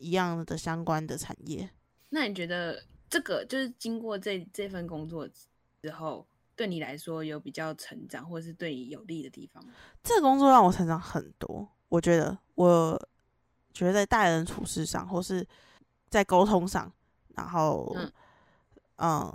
[0.04, 1.70] 一样的相关的产业，
[2.10, 5.30] 那你觉得这个就是经过这这份工作
[5.80, 9.72] 之后，对你来说有比较成长，或者是对你有利的地方吗？
[10.02, 13.00] 这个工作让我成长很多，我觉得，我
[13.72, 15.48] 觉得在待人处事上，或是
[16.10, 16.92] 在沟通上，
[17.36, 17.96] 然后，
[18.96, 19.32] 嗯，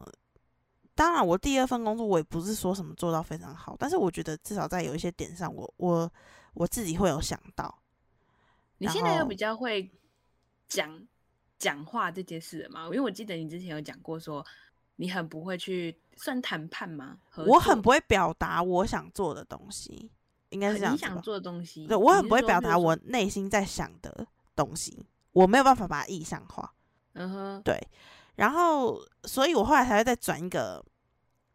[0.96, 6.10] 当然，我第二份工作我也不是说什么做到非常好，但是我觉得至少在有一些点上，我我
[6.54, 7.78] 我自己会有想到。
[8.78, 9.88] 你现在有比较会
[10.66, 11.06] 讲
[11.58, 12.86] 讲话这件事吗？
[12.86, 14.44] 因为我记得你之前有讲过，说
[14.96, 17.18] 你很不会去算谈判吗？
[17.46, 20.10] 我很不会表达我想做的东西。
[20.50, 20.94] 应该是这样。
[20.94, 26.72] 你想做的东西，对我很不会表达我内心在想的东西，我没有办法把它意象化。
[27.14, 27.76] 嗯哼，对。
[28.36, 30.84] 然后，所以我后来才会再转一个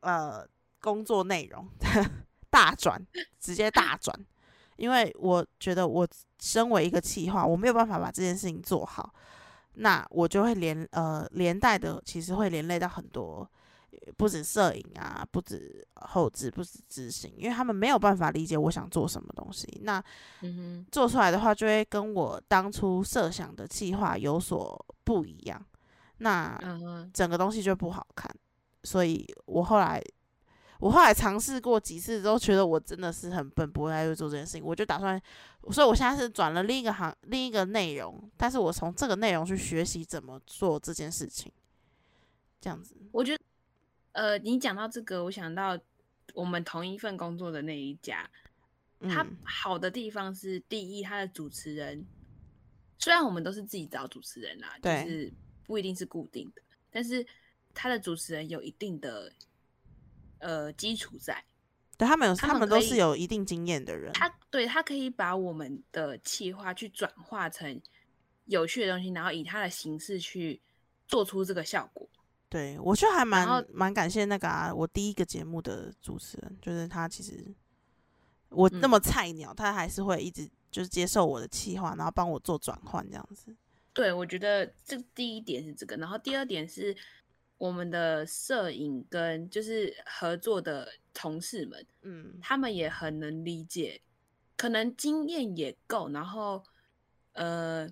[0.02, 0.46] 呃
[0.80, 1.68] 工作内容，
[2.50, 3.02] 大转，
[3.40, 4.16] 直接大转，
[4.78, 6.08] 因为我觉得我
[6.40, 9.14] 身为一个企划，我没有办法把这件事情做好，
[9.74, 13.50] 那我就会连呃连带的，其实会连累到很多。
[14.18, 19.68] 不止摄影啊，不止后置，不止执行，因为他们没有办法理解我想做什么东西。
[19.84, 20.04] 那
[20.42, 25.64] 嗯做出来的话，就会跟我当初设想的计划有所不一样。
[26.22, 26.58] 那
[27.14, 28.30] 整个东西就不好看。
[28.84, 30.02] 所以我后来，
[30.80, 34.64] 我后来尝试过几次，都觉得我真的是很笨，不会去做这件事情。
[34.64, 35.22] 我就打算，
[35.72, 41.52] 所以我现在是转了另一个行，另一个内容，但是我从这个内容去学习怎么做这件事情。
[42.60, 43.44] 这样子，我觉得。
[44.14, 45.80] 呃，你讲到这个，我想到
[46.34, 48.30] 我们同一份工作的那一家，
[49.00, 52.06] 它好的地方是第一，它的主持人
[52.98, 55.32] 虽然我们都是自己找主持人啦，就是
[55.72, 57.26] 不一定是固定的，但是
[57.74, 59.32] 他的主持人有一定的
[60.40, 61.42] 呃基础在，
[61.98, 67.82] 对他们有他们都是有一定经验的人，他对他可以把我们的企划去转化成
[68.48, 70.60] 有趣的东西，然后以他的形式去
[71.08, 72.06] 做出这个效果。
[72.50, 77.48] 对，我就还蛮蛮感谢那个啊，我第一个节目的主持人，就是他其实
[78.50, 83.56] 我那么菜鸟，他还是会一直就是接受我的企划，然后帮我做转换这样子。
[83.94, 86.96] 对，我觉得这第一点是这个，然后第二点是
[87.58, 94.02] 我们的摄影跟就是合作的同事们，嗯，他们也很能理解，
[94.56, 96.64] 可能经验也够，然后
[97.34, 97.90] 呃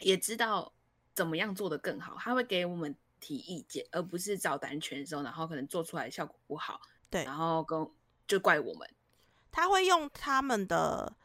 [0.00, 0.72] 也知道
[1.14, 2.94] 怎么样做的更好，他会给我们。
[3.20, 7.90] 提意见，而不是照单全收，然后可能做出来效果不好，对，然后跟
[8.28, 8.88] 就怪我们。
[9.50, 11.16] 他会用他们的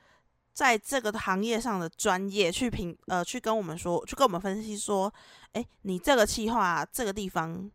[0.54, 5.12] 在这个行业上的专业去评，呃，去跟我们说，去跟我们分析说，
[5.54, 7.70] 哎，你这个计划这个地方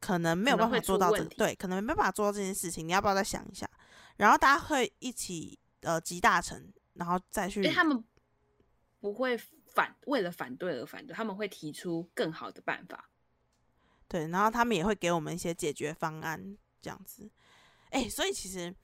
[0.00, 3.68] 可能没有办法做到这，对，可能没办法做到这件事情，你要不要再想一下？
[4.16, 7.66] 然后大家会一起呃集大成，然后再去。
[7.68, 8.04] 他们
[8.98, 13.08] 不会反为了反对而反对，他们会提出更好的办法。
[14.08, 17.30] 对，然后他们也会给我们一些解决方案，这样子。
[17.90, 18.74] 哎，所以其实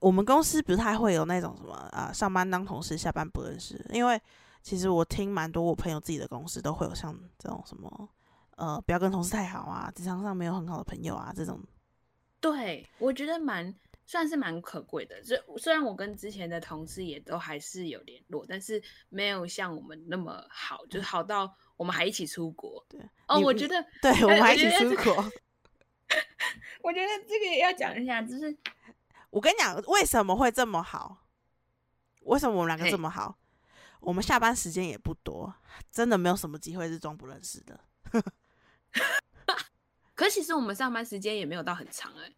[0.00, 3.84] 我们公司不太会有那种什么啊，上班当同事，下班不认识。
[3.90, 4.20] 因为
[4.62, 8.08] 其实我听蛮多我朋友自己的公司都会有像这种什么，
[8.56, 11.60] 呃，不要跟同事太好啊，职场上没有很好的朋友啊这种。
[12.40, 15.22] 对，我觉得蛮算是蛮可贵的。
[15.22, 21.54] 这虽然我跟之前的同事也都还是有联络，但是没有像我们那么好，就是好到。
[21.76, 25.12] 我们还一起出国，对哦，我觉得对，我们还一起出国。
[26.84, 28.56] 我觉得这个也要讲一下，就是
[29.34, 31.26] 我跟你讲，为什么会这么好？
[32.20, 33.36] 为什么我们两个这么好？
[33.98, 35.52] 我们下班时间也不多，
[35.90, 37.80] 真的没有什么机会是装不认识的。
[40.14, 42.32] 可其实我们上班时间也没有到很长哎，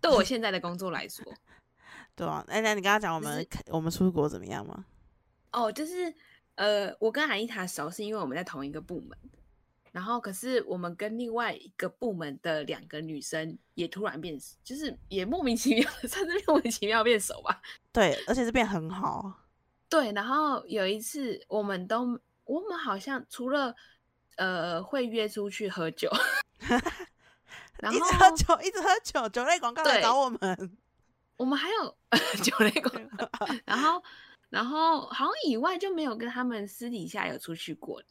[0.00, 1.24] 对我现在的工作来说，
[2.14, 2.44] 对啊。
[2.46, 4.84] 哎，那你刚刚讲我们我们出国怎么样吗？
[5.50, 6.14] 哦，就是。
[6.56, 9.18] 呃，我跟安妮塔熟是因为我们在同一个部门，
[9.92, 17.60] 然后可是我们跟另外一个部门的两个女生也突然变，就是也莫名其妙， 甚至莫名其妙变熟吧。
[17.92, 19.32] 对，而且是变很好。
[19.88, 23.74] 对，然后有一次我们都，我们好像除了
[24.36, 26.10] 呃会约出去喝酒，
[27.78, 30.78] 然后一直喝酒，一直喝酒，酒类广告来找我们，
[31.36, 31.96] 我们还有
[32.42, 33.28] 酒类广告，
[33.64, 34.02] 然后。
[34.50, 38.02] 然后好像以外就没有跟他们私底下有出去过，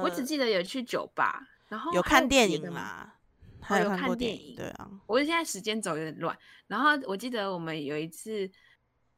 [0.00, 3.12] 我只记得有去酒吧，然后有看电影嘛，
[3.60, 4.90] 还有看电影，对啊。
[5.06, 8.50] 我现在时间走有点乱，然后我记得我们有一次，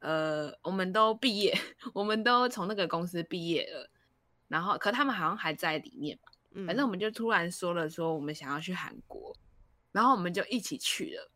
[0.01, 1.57] 呃，我们都毕业，
[1.95, 3.91] 我们都从那个公司毕业了，
[4.49, 6.33] 然后可他们好像还在里面吧，
[6.67, 9.37] 反正我们就突然说了说我们想要去韩国，
[9.93, 11.31] 然后我们就一起去了。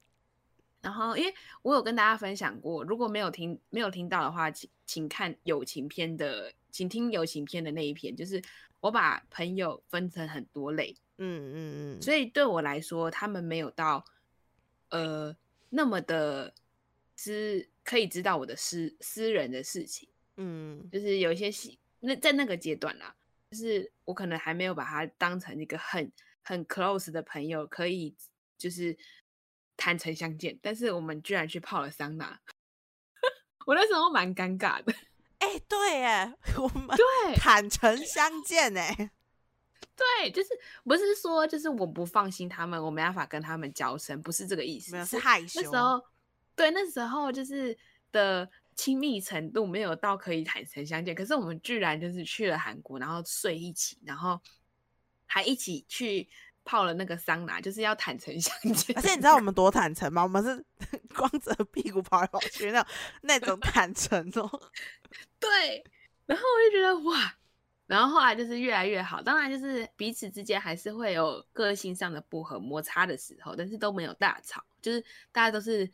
[0.80, 8.40] 然后，因为我有跟大家分享过，如果没有听没有听到的话，请请看友情篇的，请听友情篇的那一篇，就是
[8.80, 14.04] 我把朋友分成很多类，嗯嗯嗯，所以对我来说，他们没有到
[14.90, 15.36] 呃
[15.70, 16.54] 那么的，
[17.16, 23.14] 知可以知道我的私私人的事情，嗯，就是有一些细那在那个阶段啦，
[23.50, 26.12] 就是我可能还没有把他当成一个很
[26.42, 28.14] 很 close 的朋友，可以
[28.56, 28.96] 就是
[29.76, 32.40] 坦诚相见，但是我们居然去泡了桑拿，
[33.66, 34.94] 我那时候蛮尴尬的。
[35.38, 39.10] 哎、对耶， 我们对坦诚相见哎，
[39.96, 40.50] 对，就是
[40.84, 45.60] 不是说就是我不放心他们，我没办法跟他们交深，不是这个意思，是是害羞。
[45.62, 46.04] 那时候，
[46.54, 47.76] 对，那时候就是
[48.12, 54.40] 的亲密程度没有到可以坦诚相见，可是我们居然就是去了韩国，然后睡一起，然后
[55.26, 56.28] 还一起去
[56.68, 58.94] 泡了那个桑拿，就是要坦诚相见。
[58.94, 60.22] 而且你知道我们多坦诚吗？
[60.22, 60.62] 我们是
[61.16, 62.90] 光着屁股跑来跑去那种
[63.22, 64.70] 那种坦诚哦。
[65.40, 65.82] 对，
[66.26, 67.34] 然后我就觉得哇，
[67.86, 75.02] 然后后来就是越来越好，当然就是彼此之间还是会有个性上的不合摩擦的时候，但是都没有大吵，就是
[75.32, 75.90] 大家都是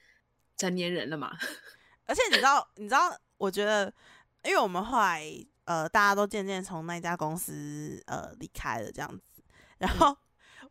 [0.57, 1.39] 成年人了嘛。
[2.07, 3.95] 而且你知道，你知道，我觉得，
[4.43, 5.25] 因为我们后来
[5.67, 9.41] 呃，大家都渐渐从那家公司呃离开了这样子，
[9.79, 10.15] 然后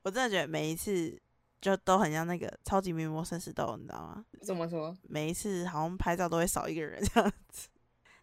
[0.04, 1.20] 我真的觉得每一次
[1.62, 4.24] 就都很像那个超级名模生死斗，你知道吗？
[4.42, 4.96] 怎么说？
[5.04, 7.70] 每一次好像拍照都会少一个人这样子，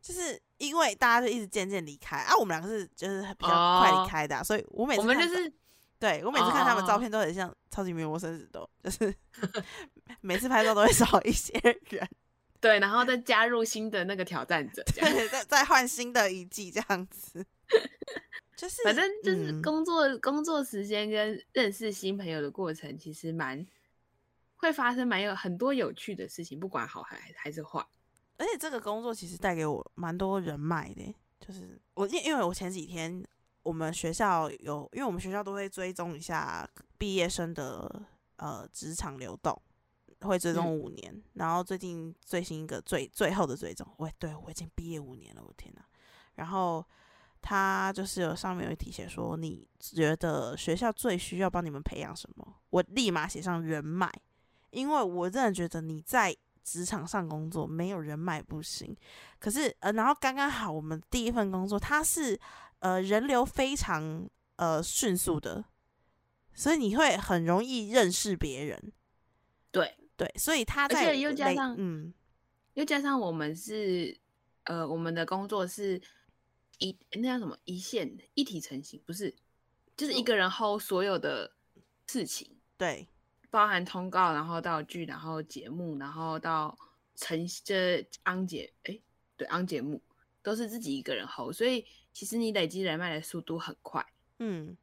[0.01, 5.53] 就是因为大家就一直渐渐离开啊，我们两个是就是比较快离哦开的啊、所以我每次我们就是
[5.99, 9.15] 对我每次看他们照哦片都很像超级名模生死斗，就是
[10.21, 11.59] 每次拍照都会少一些
[11.91, 12.09] 人，
[12.61, 17.45] 对，然后再加入新的那个挑战者，对，再再换新的一季这样子，
[18.61, 23.67] 就是反正就是嗯工作、工作时间跟认识新朋友的过程，其实蛮
[24.57, 27.83] 会发生蛮有很多有趣的事情，不管好还还是坏。
[28.37, 33.27] 而且这个工作其实带给我蛮多人脉的，就是我因因为我前几天
[33.63, 36.69] 我们学校有，因为我们学校都会追踪一下
[36.99, 38.03] 毕业生的
[38.37, 39.59] 呃职场流动，
[40.21, 45.81] 会追踪嗯五年，然后最近最新一个最最后的追踪，喂，对我已经毕业五年了，我天呐！
[46.35, 46.87] 然后
[47.43, 52.57] 他就是有上面有一题写说，你觉得学校最需要帮你们培养什么？
[52.71, 54.11] 我立马写上人脉，
[54.71, 58.97] 因为我真的觉得你在职场上工作没有人脉不行。
[59.39, 62.39] 可是呃，然后刚刚好我们第一份工作它是
[62.81, 65.65] 呃人流非常呃迅速的，
[66.55, 68.93] 所以你会很容易认识别人。
[69.73, 72.13] 对，对，所以他而在且又加上嗯
[72.75, 74.17] 又加上我们是
[74.65, 76.01] 呃，我们的工作是
[76.81, 77.57] 一那叫什么？
[77.65, 79.33] 一线一体成型，不是，
[79.97, 81.53] 就是一个人 hold 所有的
[82.09, 83.07] 事情，对。
[83.49, 86.77] 包含通告，然后到剧，然后节目，然后到
[87.15, 89.01] 成这安节，哎，
[89.37, 90.03] 对，安节目
[90.43, 94.05] 都是自己一个人 hold，所以其实你累积人脉的速度很快。
[94.41, 94.77] 嗯。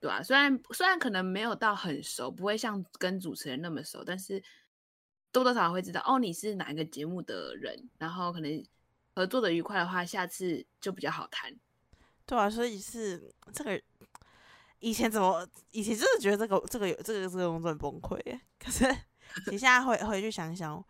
[0.00, 4.42] 对吧、虽然虽然可能没有到很熟，不会像跟主持人那么熟，但是
[5.32, 8.62] 多多少少会知道哦，你是哪一个节目的人，然后可能
[9.14, 11.54] 合作的愉快的话，下次就比较好谈。
[12.26, 13.80] 对啊，所以是这个
[14.78, 18.18] 以前怎么以前真的觉得这个这个有这个这个工作很崩溃，
[18.58, 18.84] 可是
[19.50, 20.82] 你现在回回去想想，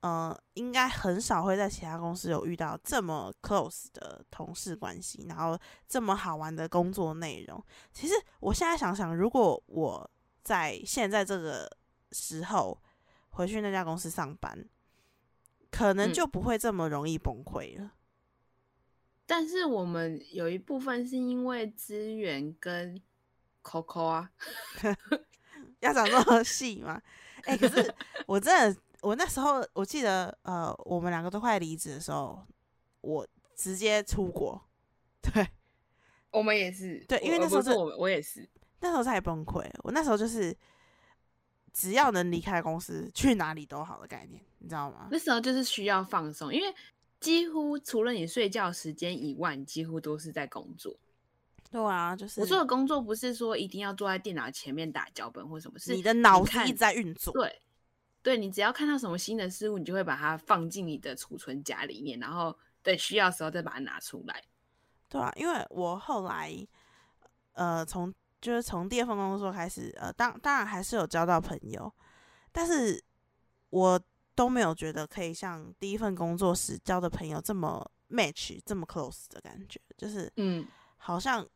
[0.00, 7.62] 呃，应该很少会在其他公司有遇到这么 close 的同事关系，然后这么好玩的工作内容。
[7.92, 10.10] 其实我现在想想，如果我
[10.42, 11.70] 在现在这个
[12.12, 12.80] 时候
[13.30, 14.58] 回去那家公司上班，
[15.70, 17.92] 可能嗯就不会这么容易崩溃了。
[19.26, 23.00] 但是我们有一部分是因为资源跟
[23.62, 24.30] Coco 啊，
[25.80, 27.00] 要讲这么细吗？
[27.44, 27.94] 哎、可是
[28.26, 32.42] 我真的，我那时候我记得，呃，我们两个都快离职的时候，
[33.02, 34.60] 我直接出国，
[35.20, 35.46] 对，
[36.30, 38.48] 我们也是，对因为那时候是我我也是，
[38.80, 39.68] 那时候才崩溃。
[39.82, 40.56] 我那时候就是
[41.78, 45.06] 只要能离开公司，去哪里都好的概念，你知道吗？
[45.12, 46.74] 那时候就是需要放松，因为
[47.20, 50.98] 几乎除了你睡觉时间以外，你几乎都是在工作。
[51.70, 57.62] 对啊，就是我做的工作不是说一定要坐在电脑前面打脚本或什么，是你的脑子一直在运作，对，
[58.24, 64.42] 对你只要看到什么新的事物，你就会把它放进你的储存夹里面，然后对需要的时候再把它拿出来。
[65.08, 66.52] 对啊，因为我后来
[67.52, 71.92] 呃从就是从第二份工作开始，呃当当然还是有交到朋友，
[72.52, 73.02] 但是
[73.70, 74.00] 我
[74.34, 80.66] 都没有觉得可以像第一份工作时交的朋友这么 match 这么 close 的感觉，就是嗯，
[80.96, 81.46] 好像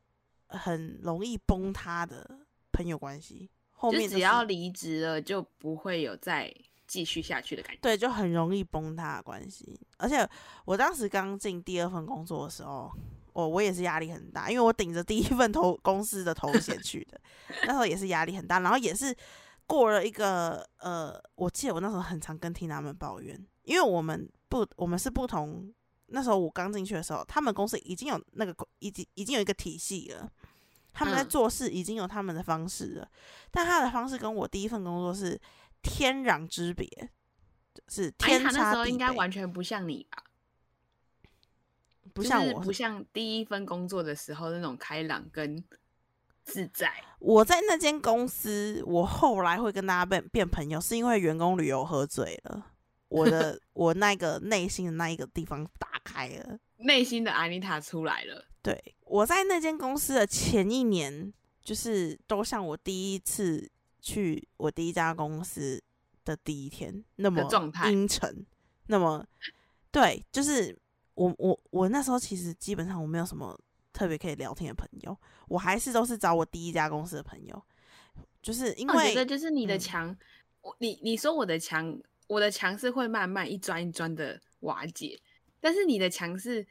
[0.48, 2.28] 很容易崩塌的
[2.72, 6.52] 朋友关系，后面、是、只要离职了，就不会有再
[6.86, 7.80] 继续下去的感觉。
[7.80, 9.80] 对，就很容易崩塌的关系。
[9.96, 10.28] 而且
[10.64, 12.92] 我当时刚进第二份工作的时候，
[13.32, 17.20] 我我也是压力很大，因为我顶着第一份头公司的头衔去的，
[17.66, 19.14] 那时候也是压力很大，然后也是
[19.66, 25.72] 过了一个呃，我记得我那时候很常跟 Tina 们抱怨，因为我们不，我们是不同。
[26.14, 30.30] 那时候我刚进去的时候，他们公司已经有那个已经已经有一个体系了，
[30.92, 33.08] 他们在做事已经有他们的方式了，
[33.50, 35.40] 但他的方式跟我第一份工作是
[35.80, 36.86] 天壤之别，
[37.88, 40.22] 是天差地那时候应该完全不像你吧？
[42.14, 45.62] 不像我，不像第一份工作的时候那种开朗跟
[46.44, 46.92] 自在。
[47.18, 52.66] 我在那间公司，我后来会跟大家变变朋友，是因为员工旅游喝醉了。
[53.08, 58.44] 我的 我那个内心的那一个地方打开了，内心的安妮塔出来了。
[58.62, 61.32] 对，我在那间公司的前一年，
[61.62, 65.82] 就是都像我第一次去我第一家公司
[66.24, 67.46] 的第一天那么
[67.90, 68.46] 阴沉，
[68.86, 69.26] 那么
[69.90, 70.76] 对，就是
[71.14, 73.58] 我我我那时候其实基本上我没有什么
[73.92, 75.16] 特别可以聊天的朋友，
[75.48, 77.62] 我还是都是找我第一家公司的朋友，
[78.40, 80.16] 就是因为我觉得就是你的墙，
[80.60, 82.00] 我你你说我的墙。
[82.28, 85.20] 我的墙是会慢慢一砖一砖的瓦解，
[85.60, 86.66] 但是你的墙是，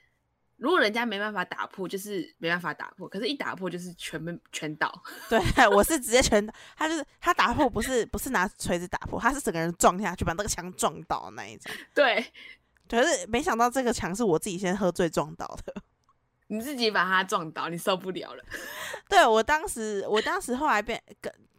[0.58, 3.08] 如果人家没办法打破，就是没办法打破。
[3.08, 4.92] 可是，一打破就是全部全倒。
[5.30, 5.40] 对，
[5.70, 6.52] 我是直接全倒。
[6.76, 11.72] 他就是他打破，不是不是拿锤子打破，他是整个人撞下去，把那个墙撞倒那一种。
[11.94, 12.26] 对，
[12.90, 15.74] 可是没想到这个墙是我自己先喝醉撞倒的。
[16.48, 18.44] 你自己把它撞倒，你受不了了。
[19.10, 21.02] 对我当时，我当时后来变，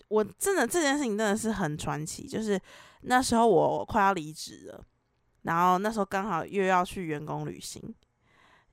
[0.08, 2.60] 我真的这件事情真的是很传奇，就是。
[3.04, 4.80] 那时候我快要离职了，
[5.42, 7.82] 然后那时候刚好又要去员工旅行，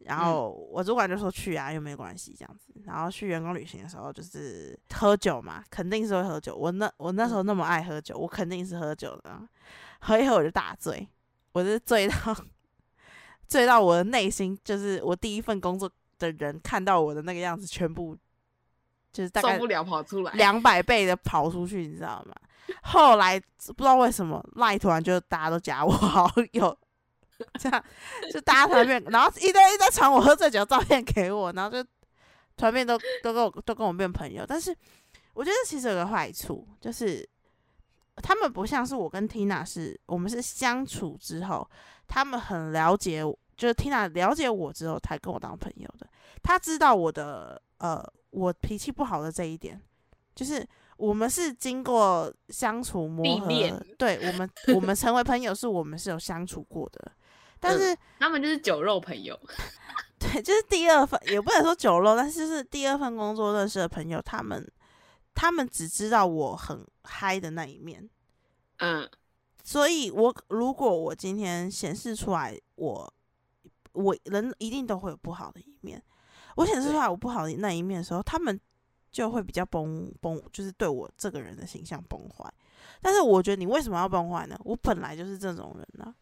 [0.01, 2.71] 然后我主管就说去啊，又没关系这样子。
[2.85, 6.55] 然后去员工旅行的时候就是喝酒嘛，肯定是会喝酒。
[6.55, 9.41] 我那我那时候那么爱喝酒，我肯定是喝酒的。
[10.01, 11.09] 喝一喝我就大醉，
[11.51, 12.15] 我是醉到
[13.47, 18.17] 醉到我的内心，就是我第一份工作的人看到我的那个样子，全部
[19.11, 22.35] 就是大概受不了跑出来两百倍的跑出去，你知道吗？
[22.83, 26.77] 后来不知道为什么赖突然就大家都加我好友，
[27.59, 27.83] 这样
[28.31, 31.89] 就大家团面，然后一堆一堆传我喝醉酒照片给我，然后就
[32.55, 34.45] 团面都都跟我都跟我变朋友。
[34.47, 34.75] 但是
[35.33, 37.27] 我觉得其实有个坏处，就是
[38.21, 41.69] 他们不像是我跟 Tina 是，我们是相处之后，
[42.07, 43.21] 他们很了解，
[43.57, 46.07] 就是 Tina 了解我之后才跟我当朋友的。
[46.43, 49.81] 他知道我的呃我脾气不好的这一点，
[50.35, 50.67] 就是。
[50.99, 53.47] 我们是经过相处磨合，
[53.97, 57.09] 对我们， 我们成为朋友是我们是有相处过的，
[57.57, 59.39] 但是他们就是酒肉朋友，
[60.19, 64.69] 对，就是第二份也不能说酒肉，但是是第二份工作认识的朋友，他们
[65.39, 68.09] 他们只知道我很嗨的那一面，
[68.79, 69.09] 嗯，
[69.63, 73.13] 所以我如果我今天显示出来，我
[73.93, 76.03] 我人一定都会有不好的一面，
[76.57, 78.59] 我显示出来我不好的那一面的时候，他们。
[79.11, 82.47] 就会比较崩崩，就是对我这个人的形象崩坏。
[83.01, 84.55] 但是我觉得你为什么要崩坏呢？
[84.63, 86.13] 我本来就是这种人呢，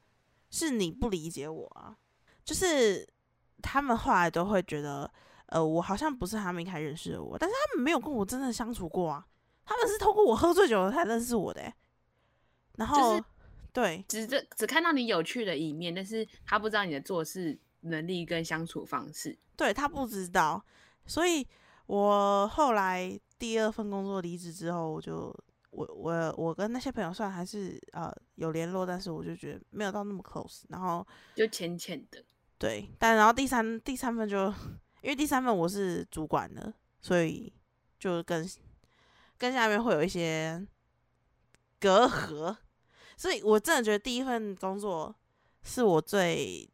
[0.49, 1.93] 是你不理解我啊。
[2.45, 3.05] 就是
[3.61, 5.11] 他们后来都会觉得，
[5.47, 9.25] 呃，我好像不是他们一开始认识的我，但是他们没有跟我真正相处过啊。
[9.65, 11.61] 他们是通过我喝醉酒才认识我的。
[12.77, 13.19] 然后，
[13.73, 19.37] 对，只这只看到你有趣的一面，但是他不知道你的做事能力跟相处方式。
[19.55, 20.63] 对他不知道，
[21.05, 21.47] 所以。
[21.87, 25.33] 我后来第二份工作离职之后，我就
[25.69, 32.21] 我我我跟那些朋友算还是呃有联络，但是我就觉得没有到那么 close，然后就浅浅的。
[32.57, 34.53] 对，但然后第三第三份就
[35.01, 37.51] 因为第三份我是主管的，所以
[37.99, 38.49] 就跟
[39.37, 40.65] 跟下面会有一些
[41.79, 42.55] 隔阂，
[43.15, 45.15] 所以我真的觉得第一份工作
[45.63, 46.69] 是我最。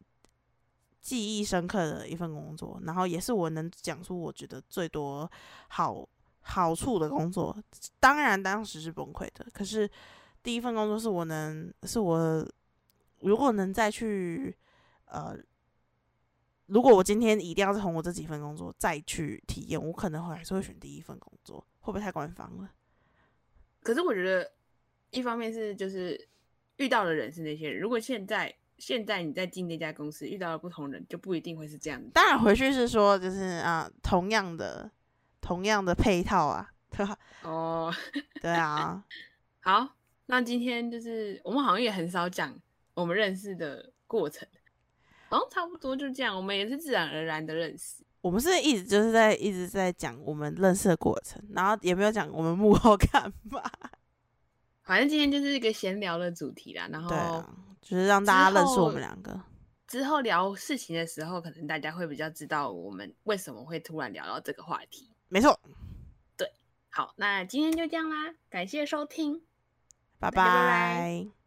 [1.04, 5.30] 记忆深刻的一份工作，然后也是我能讲出我觉得最多
[5.68, 6.08] 好
[6.40, 7.54] 好处的工作。
[8.00, 9.86] 当然当时是崩溃的，可是
[10.42, 12.50] 第一份工作是我能是我
[13.20, 14.56] 如果能再去
[15.04, 15.36] 呃，
[16.66, 22.70] 如果我今天一定要从我这几份工作再去体验，我可能会还是会选第一份工作，会不会太官方了？
[23.82, 24.52] 可是我觉得
[25.10, 26.28] 一方面是就是
[26.76, 28.54] 遇到的人是那些人，如果现在。
[28.76, 32.10] 现在你在进那家公司遇到了不同人，就不一定会是这样。
[32.12, 34.90] 当然回去是说，就是啊，同样的，
[35.40, 37.16] 同样的配套啊， 对吧？
[37.42, 37.94] 哦，
[38.42, 39.04] 对啊。
[39.62, 39.94] 好，
[40.26, 42.52] 那今天就是我们好像也很少讲
[42.94, 44.46] 我们认识的过程，
[45.34, 46.36] 好像差不多就这样。
[46.36, 48.04] 我们也是自然而然的认识。
[48.20, 53.62] 我们是一直就是在一直在讲我们认识的过程，然后也没有讲我们幕后干嘛。
[54.82, 57.44] 反正今天就是一个闲聊的主题啦，然后。
[57.82, 59.38] 就是让大家认识我们两个。
[59.86, 65.10] 之后聊事情的时候，可能大家会比较知道我们为什么会突然聊到这个话题。
[65.28, 65.60] 没错，
[66.34, 66.50] 对，
[66.88, 69.42] 好，那今天就这样啦，感谢收听，
[70.18, 71.43] 拜拜。